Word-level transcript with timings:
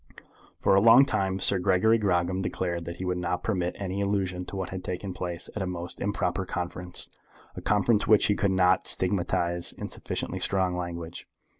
For 0.59 0.73
a 0.73 0.81
long 0.81 1.05
time 1.05 1.37
Sir 1.37 1.59
Gregory 1.59 1.99
Grogram 1.99 2.39
declared 2.41 2.85
that 2.85 2.95
he 2.95 3.05
would 3.05 3.19
not 3.19 3.43
permit 3.43 3.75
any 3.77 4.01
allusion 4.01 4.45
to 4.45 4.55
what 4.55 4.69
had 4.69 4.83
taken 4.83 5.13
place 5.13 5.47
at 5.55 5.61
a 5.61 5.67
most 5.67 5.99
improper 6.01 6.43
conference, 6.43 7.07
a 7.55 7.61
conference 7.61 8.07
which 8.07 8.25
he 8.25 8.33
could 8.33 8.49
not 8.49 8.87
stigmatize 8.87 9.73
in 9.73 9.89
sufficiently 9.89 10.39
strong 10.39 10.75
language. 10.75 11.27